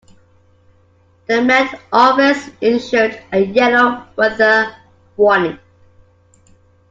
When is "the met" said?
1.27-1.79